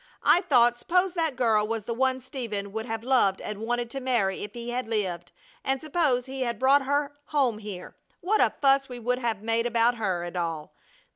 [0.23, 3.99] I thought, suppose that girl was the one Stephen would have loved and wanted to
[3.99, 5.31] marry if he had lived.
[5.63, 9.67] And suppose he had brought her home here, what a fuss we would have made
[9.67, 10.73] about her, and all!